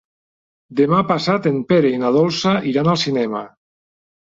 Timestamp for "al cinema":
2.97-3.47